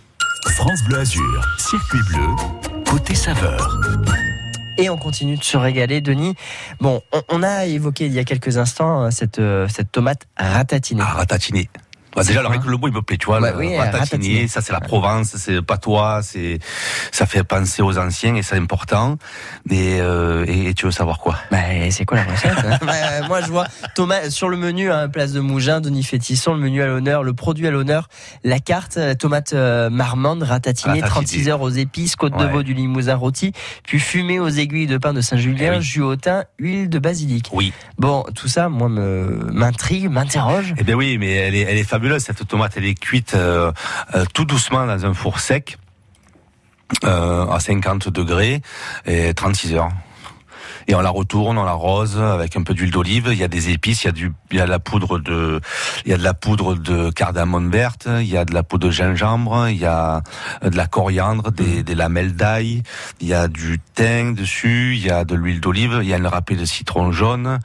[0.51, 2.28] France Bleu Azur, circuit bleu,
[2.89, 3.78] côté saveur.
[4.78, 6.36] Et on continue de se régaler, Denis.
[6.80, 11.03] Bon, on, a évoqué il y a quelques instants euh, cette, euh, cette tomate ratatinée.
[11.05, 11.69] Ah, ratatiner.
[12.16, 13.39] Bah, déjà, alors, avec le mot, il me plaît, tu vois.
[13.39, 14.47] Bah le oui, ratatiner, ratatiner.
[14.47, 16.59] ça, c'est la Provence, c'est le patois, c'est,
[17.12, 19.18] ça fait penser aux anciens et c'est important.
[19.70, 21.38] Et, euh, et tu veux savoir quoi?
[21.51, 21.57] Bah,
[21.89, 22.78] c'est quoi la recette hein?
[22.86, 26.59] Bah, Moi, je vois Thomas sur le menu, hein, place de Mougin, Denis Fétisson, le
[26.59, 28.09] menu à l'honneur, le produit à l'honneur,
[28.43, 31.09] la carte euh, tomate euh, marmande ratatinée, Ratatiner.
[31.09, 33.53] 36 heures aux épices, côte de veau du Limousin rôti,
[33.86, 35.82] puis fumée aux aiguilles de pain de Saint-Julien, Eh oui.
[35.82, 37.49] jus au thym, huile de basilic.
[37.53, 37.72] Oui.
[37.97, 40.74] Bon, tout ça, moi, me m'intrigue, m'interroge.
[40.78, 42.74] Eh bien oui, mais elle est, elle est fabuleuse cette tomate.
[42.78, 43.72] Elle est cuite euh,
[44.16, 45.78] euh, tout doucement dans un four sec
[47.04, 48.62] euh, à 50 degrés
[49.06, 49.89] et 36 heures.
[50.88, 53.30] Et on la retourne, on l'arrose avec un peu d'huile d'olive.
[53.32, 55.20] Il y a des épices, il y a du, il y a de la poudre
[55.20, 55.62] de,
[56.06, 58.88] il y a de la poudre de cardamome verte, il y a de la poudre
[58.88, 60.24] de gingembre, il y a
[60.64, 62.82] de la coriandre, des, des lamelles d'ail,
[63.22, 66.18] il y a du thym dessus, il y a de l'huile d'olive, il y a
[66.18, 67.60] une râpée de citron jaune,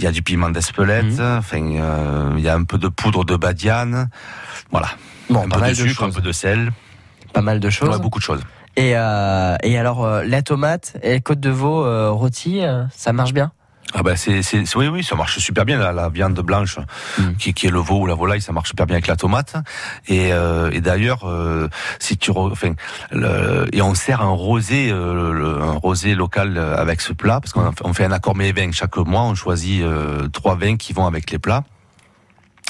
[0.00, 3.24] il y a du piment d'Espelette, enfin, euh, il y a un peu de poudre
[3.24, 4.08] de badiane,
[4.70, 4.88] voilà.
[5.28, 6.72] Bon, un pas peu mal de de sucre, un peu de sel,
[7.34, 7.90] Pas mal de choses.
[7.90, 8.40] Ouais, beaucoup de choses.
[8.76, 13.12] Et, euh, et alors, euh, la tomate et côte de veau euh, rôtie, euh, ça
[13.12, 13.52] marche bien?
[13.92, 16.78] Ah ben c'est c'est oui oui ça marche super bien la, la viande blanche
[17.40, 19.56] qui, qui est le veau ou la volaille ça marche super bien avec la tomate.
[20.06, 21.68] Et euh, et d'ailleurs euh,
[21.98, 22.74] si tu re- enfin
[23.10, 27.40] le- et on sert un rosé euh, le- un rosé local euh, avec ce plat
[27.40, 30.76] parce qu'on on fait un accord mes vins chaque mois on choisit euh, trois vins
[30.76, 31.64] qui vont avec les plats.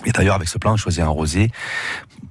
[0.06, 1.50] Et d'ailleurs avec ce plat on choisit un rosé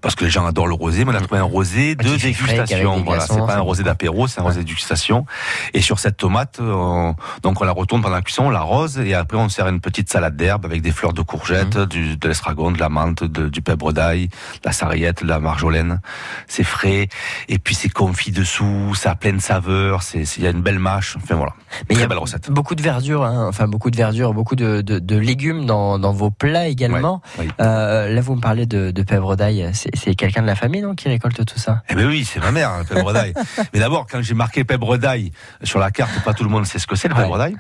[0.02, 3.04] parce que les gens adorent le rosé, mais on a trouvé un rosé de dégustation.
[3.04, 5.26] Voilà, c'est pas un rosé d'apéro, c'est un rosé de dégustation.
[5.74, 9.14] Et sur cette tomate, on- donc on la retourne pendant la cuisson, on l'arrose et
[9.14, 11.86] après on sert une petite salade d'herbe avec des fleurs de courgette, Mmh.
[11.86, 14.34] du, de l'estragon, de la menthe, de- du pèbre d'ail, de
[14.66, 16.02] la sarriette, de la marjolaine.
[16.48, 17.08] C'est frais
[17.48, 20.52] et puis c'est confit dessous, ça a plein de saveurs, c'est c'est- il y a
[20.52, 21.18] une belle mâche.
[21.22, 22.50] Enfin voilà, Mais il y très a belle recette.
[22.52, 26.14] Beaucoup de verdure, hein, enfin beaucoup de verdure, beaucoup de, de, de légumes dans, dans
[26.14, 27.22] vos plats également.
[27.38, 27.52] Ouais, oui.
[27.60, 29.70] Euh, là, vous me parlez de, de pèbre d'ail.
[29.94, 31.84] C'est quelqu'un de la famille non, qui récolte tout ça?
[31.90, 33.34] Eh ben oui, c'est ma mère, le pèbre d'ail.
[33.74, 35.32] Mais d'abord, quand j'ai marqué pèbre d'ail
[35.64, 37.56] sur la carte, pas tout le monde sait ce que c'est le pèbre d'ail.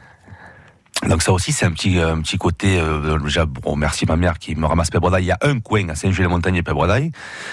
[1.07, 2.77] Donc ça aussi, c'est un petit, un petit côté.
[2.77, 5.23] Euh, déjà, bon, merci ma mère qui me ramasse pèbre d'ail.
[5.23, 7.11] Il y a un coin à Saint-Julien-Montagne pèbre d'ail,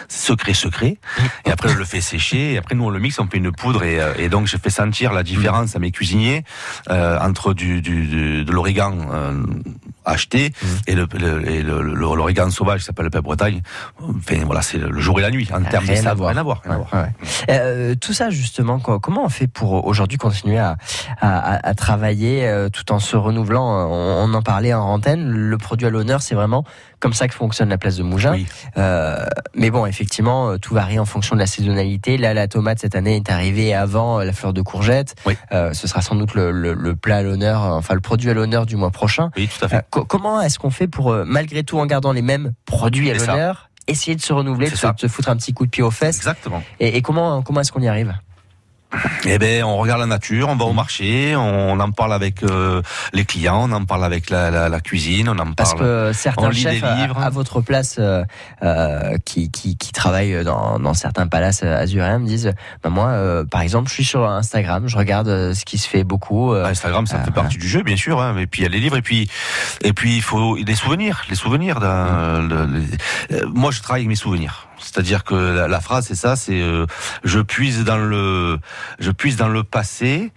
[0.09, 0.99] secret, secret.
[1.45, 2.55] Et après, je le fais sécher.
[2.55, 3.85] Et après, nous, on le mixe, on fait une poudre.
[3.85, 6.43] Et, euh, et donc, je fais sentir la différence à mes cuisiniers
[6.91, 9.41] euh, entre du, du, du- de l'origan euh,
[10.07, 10.53] acheté
[10.87, 13.63] et le, le- et le- le- l'origan sauvage qui s'appelle le pèbre d'ail.
[14.01, 16.17] Enfin, voilà, c'est le jour et la nuit en termes de Rien à saveur.
[16.17, 16.31] voir.
[16.31, 16.63] Rien à voir.
[16.65, 16.95] rien à voir.
[16.95, 17.11] Ouais.
[17.51, 20.77] Euh, tout ça justement, co- comment on fait pour aujourd'hui continuer à,
[21.21, 23.67] à, à- à travailler euh, tout en se renouvelant?
[23.91, 25.29] On, on en parlait en antenne.
[25.29, 26.65] Le produit à l'honneur, c'est vraiment
[27.01, 28.35] comme ça que fonctionne la place de Mougins.
[28.79, 32.17] Euh, mais bon, effectivement, euh, tout varie en fonction de la saisonnalité.
[32.19, 35.15] Là, la tomate cette année est arrivée avant euh, la fleur de courgette.
[35.53, 38.31] Euh, ce sera sans doute le, le- le plat à l'honneur, euh, enfin le produit
[38.31, 39.31] à l'honneur du mois prochain.
[39.37, 39.77] Oui, tout à fait.
[39.77, 43.15] Euh, co- comment est-ce qu'on fait pour, malgré tout, en gardant les mêmes produits à
[43.15, 45.91] l'honneur, essayer de se renouveler, se, de se foutre un petit coup de pied aux
[45.91, 46.17] fesses?
[46.17, 46.63] Exactement.
[46.81, 48.15] Et, et comment, comment est-ce qu'on y arrive?
[49.27, 52.81] Eh ben, on regarde la nature, on va au marché, on en parle avec euh,
[53.13, 55.85] les clients, on en parle avec la, la, la cuisine, on en Parce parle.
[55.85, 57.19] que on certains chefs à, livres.
[57.19, 58.23] à votre place euh,
[58.63, 63.45] euh, qui, qui, qui travaillent dans, dans certains palaces azuréens me disent bah moi euh,
[63.45, 66.65] par exemple je suis sur Instagram je regarde euh, ce qui se fait beaucoup euh,
[66.65, 68.21] Instagram, ça fait partie du jeu, bien sûr.
[68.23, 69.29] Hein, et puis il y a les livres, et puis
[69.83, 71.81] et puis il faut des souvenirs, les souvenirs.
[71.81, 72.49] Mm.
[72.49, 72.83] le- le-
[73.33, 74.69] euh, moi, je travaille avec mes souvenirs.
[74.79, 76.87] C'est-à-dire que la, phrase, c'est ça, c'est euh,
[77.25, 78.59] je puise dans le
[78.99, 80.33] je puise dans le passé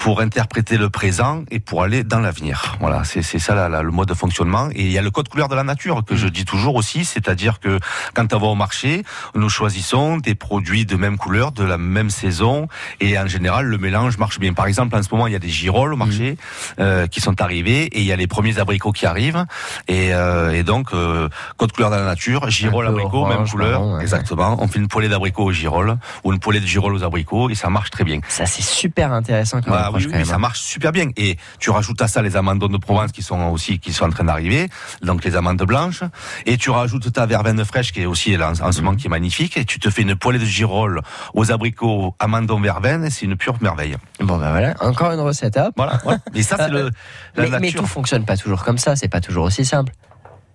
[0.00, 2.76] pour interpréter le présent et pour aller dans l'avenir.
[2.80, 4.68] Voilà, c'est ça la- la- le mode de fonctionnement.
[4.74, 7.04] Et il y a le code couleur de la nature que je dis toujours aussi,
[7.04, 7.78] c'est-à-dire que
[8.14, 9.02] quand on va au marché,
[9.34, 12.66] nous choisissons des produits de même couleur, de la même saison,
[13.00, 14.54] et en général le mélange marche bien.
[14.54, 16.38] Par exemple, en ce moment, il y a des girolles au marché
[16.78, 19.44] euh, qui sont arrivés, et il y a les premiers abricots qui arrivent,
[19.86, 21.28] et, euh, et donc euh,
[21.58, 24.00] code couleur de la nature, girolles, abricots, même couleur, ouais.
[24.02, 24.56] exactement.
[24.62, 27.54] On fait une poêlée d'abricots aux girolles ou une poêlée de girolles aux abricots, et
[27.54, 28.20] ça marche très bien.
[28.28, 30.38] ça c'est super intéressant comme, Voilà, Ah oui, ça hein.
[30.38, 31.08] marche super bien.
[31.16, 34.10] Et tu rajoutes à ça les amandes de Provence qui sont aussi qui sont en
[34.10, 34.68] train d'arriver,
[35.02, 36.02] donc les amandes blanches.
[36.46, 39.10] Et tu rajoutes ta verveine fraîche qui est aussi là, en, ce moment qui est
[39.10, 39.56] magnifique.
[39.56, 41.00] Et tu te fais une poêlée de girolles
[41.34, 43.10] aux abricots, amandons, verveine.
[43.10, 43.96] C'est une pure merveille.
[44.20, 45.56] Bon ben voilà, encore une recette.
[45.56, 45.74] Hop.
[45.76, 45.98] Voilà.
[46.04, 46.18] voilà.
[46.34, 46.90] Et ça c'est le
[47.36, 49.92] la mais, tout fonctionne pas toujours comme ça, c'est pas toujours aussi simple.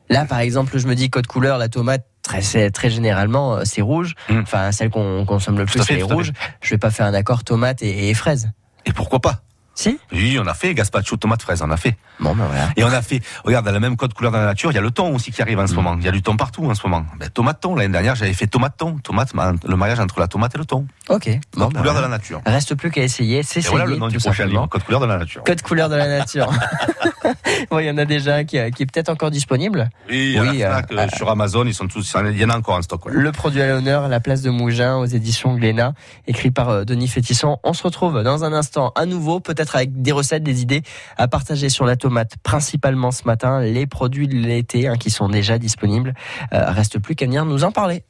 [0.10, 3.82] Là, par exemple, je me dis code couleur, la tomate, très, très généralement, euh, c'est
[3.82, 4.14] rouge.
[4.30, 5.68] Enfin, celle qu'on consomme le Mm.
[5.68, 6.32] Plus, c'est rouge.
[6.62, 8.50] Je vais pas faire un accord tomate et, et fraise.
[8.86, 9.42] Et pourquoi pas?
[9.78, 11.98] Si Oui, on a fait gazpacho tomate fraise, on a fait.
[12.20, 12.70] Bon ben voilà.
[12.78, 14.78] Et on a fait, regarde, dans le même code couleur dans la nature, il y
[14.78, 15.76] a le thon aussi qui arrive en ce Mm.
[15.76, 15.96] moment.
[16.00, 17.06] Il y a du thon partout en ce moment.
[17.20, 18.98] Ben, tomate thon, l'année dernière, j'avais fait tomate thon.
[19.04, 20.88] Tomate, ma- le mariage entre la tomate et le thon.
[21.10, 21.28] Ok.
[21.58, 22.08] Bon, Code ben couleur voilà.
[22.08, 22.42] de la nature.
[22.46, 24.62] Reste plus qu'à essayer, c'est essayer voilà le nom du prochain simplement.
[24.62, 25.44] livre, code couleur de la nature.
[25.44, 26.50] Code couleur de la nature.
[27.70, 29.90] bon, il y en a déjà un qui, qui est peut-être encore disponible.
[30.10, 32.58] Oui, Oui, la Fnac, euh, euh, sur Amazon, ils sont tous, il y en a
[32.58, 33.06] encore en stock.
[33.06, 33.12] ouais.
[33.14, 35.94] Le produit à l'honneur, la place de Mougin aux éditions Glénat,
[36.28, 37.58] écrit par euh, Denis Fétisson.
[37.64, 40.84] On se retrouve dans un instant à nouveau, peut-être avec des recettes, des idées
[41.18, 45.30] à partager sur la tomate, principalement ce matin, les produits de l'été hein, qui sont
[45.30, 46.14] déjà disponibles.
[46.54, 48.04] Euh, reste plus qu'à venir nous en parler.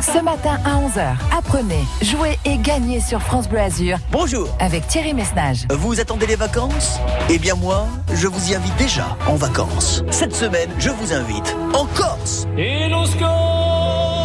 [0.00, 3.98] Ce matin à 11h, apprenez, jouez et gagnez sur France Bleu Azur.
[4.12, 4.48] Bonjour.
[4.60, 5.66] Avec Thierry Messnage.
[5.70, 7.00] Vous attendez les vacances?
[7.28, 10.04] Eh bien moi, je vous y invite déjà en vacances.
[10.10, 12.46] Cette semaine, je vous invite en Corse.
[12.56, 12.88] Et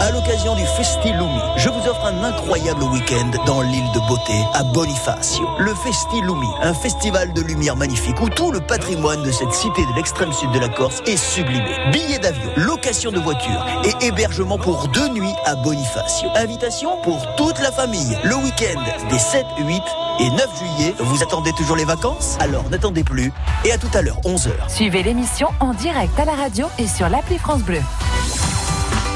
[0.03, 4.33] À l'occasion du Festi Lumi, je vous offre un incroyable week-end dans l'île de beauté
[4.53, 5.47] à Bonifacio.
[5.59, 9.85] Le Festi Lumi, un festival de lumière magnifique où tout le patrimoine de cette cité
[9.85, 11.73] de l'extrême sud de la Corse est sublimé.
[11.93, 16.27] Billets d'avion, location de voiture et hébergement pour deux nuits à Bonifacio.
[16.35, 18.17] Invitation pour toute la famille.
[18.25, 19.81] Le week-end des 7, 8
[20.19, 20.95] et 9 juillet.
[20.99, 22.35] Vous attendez toujours les vacances?
[22.41, 23.31] Alors n'attendez plus
[23.63, 24.49] et à tout à l'heure, 11h.
[24.67, 27.79] Suivez l'émission en direct à la radio et sur l'appli France Bleu.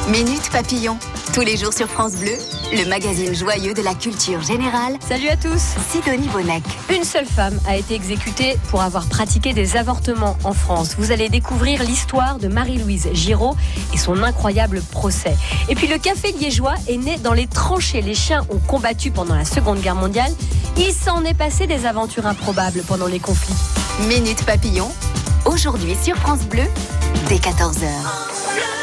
[0.08, 0.97] Minute Papillon.
[1.34, 2.32] Tous les jours sur France Bleu,
[2.72, 4.93] le magazine joyeux de la culture générale.
[5.05, 6.64] Salut à tous Sidonie Bonnec.
[6.89, 10.95] Une seule femme a été exécutée pour avoir pratiqué des avortements en France.
[10.97, 13.58] Vous allez découvrir l'histoire de Marie-Louise Giraud
[13.93, 15.36] et son incroyable procès.
[15.68, 18.01] Et puis le café liégeois est né dans les tranchées.
[18.01, 20.32] Les chiens ont combattu pendant la Seconde Guerre mondiale.
[20.78, 23.55] Il s'en est passé des aventures improbables pendant les conflits.
[24.08, 24.89] Minute Papillon.
[25.43, 26.64] Aujourd'hui sur France Bleu,
[27.28, 28.76] dès 14h.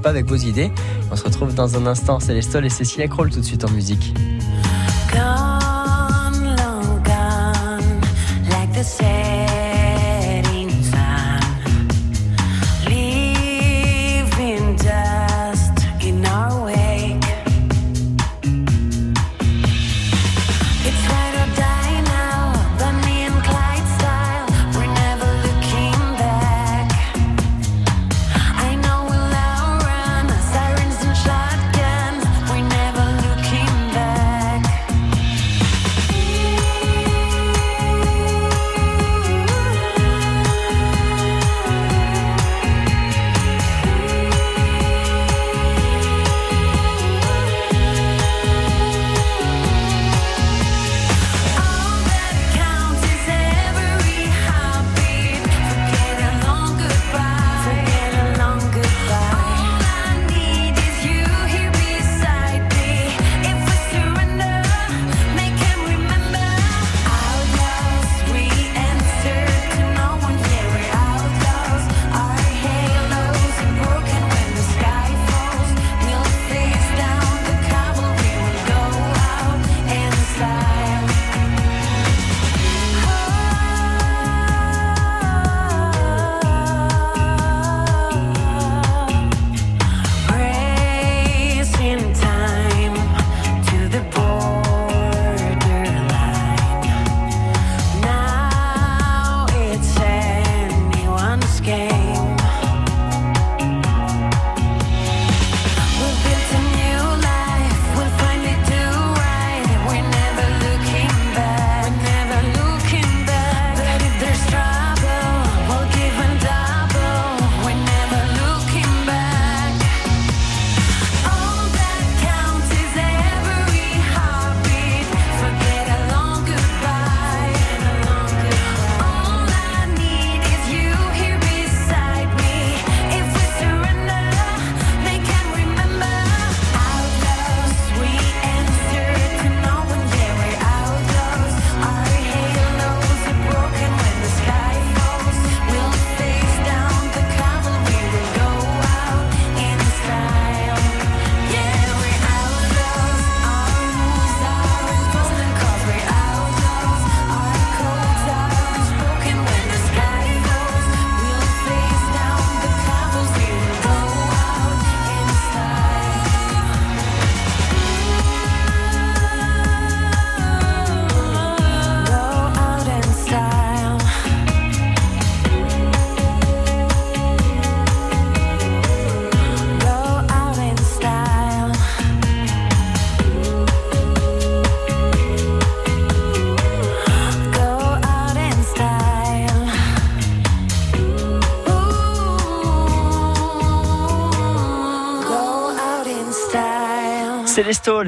[0.00, 0.70] Pas avec vos idées.
[1.10, 2.20] On se retrouve dans un instant.
[2.20, 4.14] Célestol et Cécilia Kroll tout de suite en musique.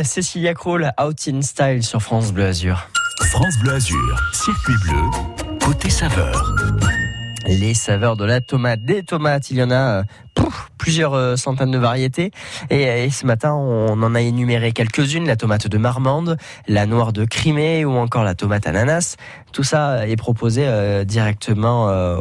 [0.04, 2.88] Cécilia Kroll, Out in Style sur France Bleu Azur.
[3.30, 6.54] France Bleu Azur, circuit bleu, côté saveur.
[7.46, 10.02] Les saveurs de la tomate, des tomates, il y en a euh,
[10.86, 12.30] plusieurs euh, centaines de variétés.
[12.70, 16.36] Et, ce matin, on en a énuméré quelques-unes la tomate de Marmande,
[16.68, 19.16] la noire de Crimée ou encore la tomate ananas.
[19.50, 22.16] Tout ça est proposé euh, directement euh,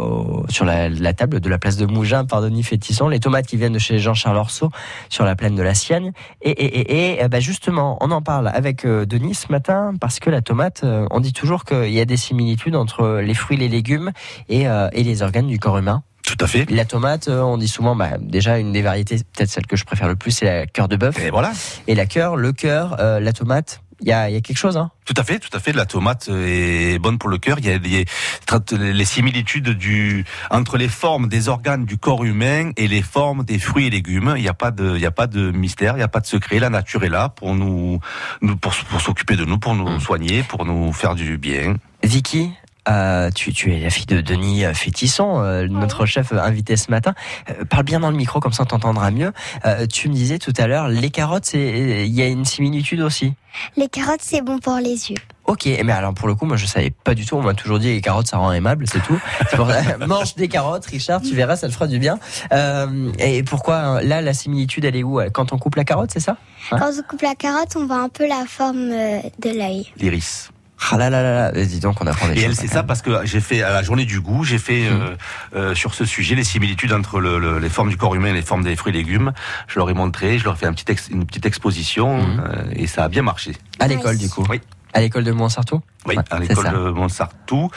[0.50, 3.08] sur la, table de la place de Mougins par Denis Fétisson.
[3.08, 4.72] Les tomates qui viennent de chez Jean-Charles Orceau
[5.10, 6.12] sur la plaine de la Sienne.
[6.42, 10.42] Et, et, et, bah, justement, on en parle avec Denis ce matin parce que la
[10.42, 14.12] tomate, on dit toujours qu'il y a des similitudes entre les fruits, les légumes
[14.50, 16.02] et, et les organes du corps humain.
[16.26, 16.70] Tout à fait.
[16.72, 19.86] La tomate, euh, on dit souvent, bah, déjà une des variétés, peut-être celle que je
[19.86, 21.20] préfère le plus, c'est la cœur de bœuf.
[21.20, 21.52] Et voilà.
[21.88, 24.92] Et la cœur, le cœur, euh, la tomate, il y y a quelque chose, hein
[25.06, 25.72] Tout à fait, tout à fait.
[25.72, 27.60] La tomate est bonne pour le cœur.
[27.60, 28.06] Il y a des,
[28.46, 33.46] traite les similitudes du entre les formes des organes du corps humain et les formes
[33.46, 34.34] des fruits et légumes.
[34.36, 36.20] Il n'y a pas de, il y a pas de mystère, il n'y a pas
[36.20, 36.60] de secret.
[36.60, 38.00] La nature est là pour nous,
[38.42, 41.76] nous pour, pour s'occuper de nous, pour nous soigner, pour nous faire du bien.
[42.04, 42.52] Vicky,
[42.90, 46.78] euh, tu, tu es la fille de Denis euh, Fétisson, euh, notre chef euh, invité
[46.78, 47.14] ce matin.
[47.50, 49.32] Euh, parle bien dans le micro, comme ça on t'entendra mieux.
[49.66, 53.02] Euh, tu me disais tout à l'heure, les carottes, c'est- il y a une similitude
[53.02, 53.34] aussi.
[53.78, 55.18] Les carottes, c'est bon pour les yeux.
[55.46, 57.36] Ok, mais alors pour le coup, moi je savais pas du tout.
[57.36, 59.20] On m'a toujours dit les carottes ça rend aimable, c'est tout.
[59.50, 62.18] C'est pour ça- Mange des carottes, Richard, tu verras, ça te fera du bien.
[62.52, 66.10] Euh, et pourquoi euh, là la similitude elle est où Quand on coupe la carotte,
[66.12, 66.38] c'est ça?
[66.72, 66.78] Hein?
[66.80, 69.86] Quand on coupe la carotte, on voit un peu la forme euh, de l'œil.
[69.98, 70.50] L'iris.
[70.92, 72.46] Ah là là là là, dis donc on apprend des Et choses.
[72.46, 75.16] elle, c'est ça parce que j'ai fait à la journée du goût, j'ai fait euh,
[75.56, 78.34] euh, sur ce sujet les similitudes entre le, le- les formes du corps humain et
[78.34, 79.34] les formes des fruits et légumes.
[79.68, 82.64] Je leur ai montré, je leur ai fait un petit ex- une petite exposition euh,
[82.74, 83.54] et ça a bien marché.
[83.80, 84.62] À l'école du coup Oui.
[84.94, 87.70] À l'école de Montsartou Oui, à l'école de Montsartou.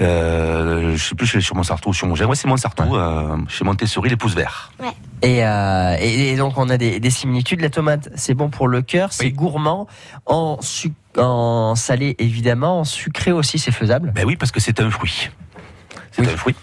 [0.00, 2.26] Euh, je sais plus si c'est sur Montsartou ou sur Montgin.
[2.26, 4.70] Ouais, c'est Montsartou, euh, chez Montessori, les pouces verts.
[5.22, 7.60] Et, euh, et, et donc on a des, des similitudes.
[7.60, 9.86] La tomate, c'est bon pour le cœur, c'est gourmand,
[10.26, 10.58] en,
[11.16, 14.12] en salé évidemment, en sucré aussi, c'est faisable.
[14.14, 15.30] Ben oui, parce que c'est un fruit.
[16.16, 16.54] C'est un fruit.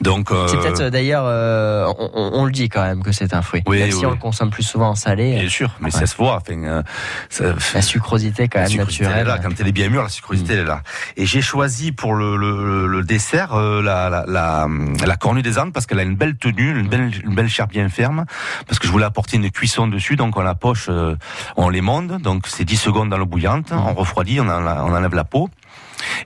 [0.00, 3.34] Donc, euh, C'est peut-être euh, d'ailleurs, euh, on, on- le dit quand même que c'est
[3.34, 3.62] un fruit.
[3.66, 5.38] Oui, même si on le consomme plus souvent en salé.
[5.38, 6.36] Bien sûr, mais ça se voit.
[6.36, 6.82] Enfin, euh,
[7.28, 9.26] ça- La sucrosité quand La même sucrosité, elle est naturelle.
[9.26, 9.38] là.
[9.42, 10.82] Quand elle est bien mûre, la sucrosité elle est là.
[11.16, 14.66] Et j'ai choisi pour le, le, le dessert euh, la, la, la,
[15.06, 17.66] la cornue des Andes parce qu'elle a une belle tenue, une belle, une belle chair
[17.66, 18.24] bien ferme.
[18.66, 21.16] Parce que je voulais apporter une cuisson dessus, donc on la poche, euh,
[21.56, 25.14] on l'émonde, donc c'est 10 secondes dans l'eau bouillante, on refroidit, on, en- on enlève
[25.14, 25.48] la peau.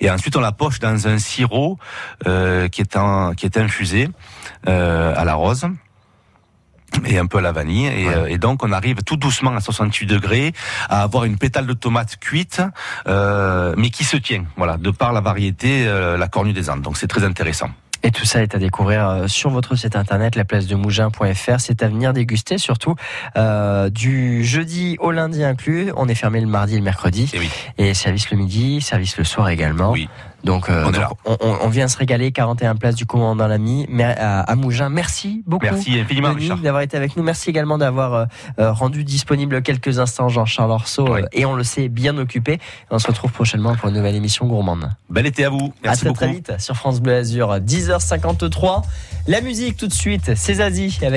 [0.00, 1.78] Et ensuite, on la poche dans un sirop
[2.26, 4.08] euh, qui est en, qui est infusé
[4.68, 5.66] euh, à la rose
[7.06, 7.86] et un peu à la vanille.
[7.86, 10.52] Et, euh, et donc, on arrive tout doucement à 68 degrés
[10.88, 12.62] à avoir une pétale de tomate cuite,
[13.06, 16.82] euh, mais qui se tient, voilà, de par la variété, euh, la cornue des Andes.
[16.82, 17.70] Donc, c'est très intéressant.
[18.04, 21.58] Et tout ça est à découvrir euh, sur votre site internet, laplacedemougin.fr.
[21.58, 22.94] C'est à venir déguster, surtout
[23.36, 25.90] euh, du jeudi au lundi inclus.
[25.96, 27.32] On est fermé le mardi et le mercredi.
[27.78, 29.94] Et, service le midi, service le soir également.
[30.44, 31.10] Donc, euh, On est donc, là.
[31.24, 32.30] on, on- on vient se régaler.
[32.32, 34.88] 41 places du commandant l'ami mais à, à Mougins.
[34.90, 35.64] Merci beaucoup.
[35.64, 37.22] Merci infiniment, d'avoir été avec nous.
[37.22, 38.24] Merci également d'avoir euh,
[38.58, 42.60] euh, rendu disponible quelques instants Jean-Charles euh, et on le sait, bien occupé.
[42.90, 44.90] On se retrouve prochainement pour une nouvelle émission gourmande.
[45.10, 45.72] Bel été à vous.
[45.82, 46.18] à Merci très, beaucoup.
[46.18, 48.82] très vite sur France Bleu Azur, 10h53.
[49.26, 51.10] La musique tout de suite, c'est Zazie avec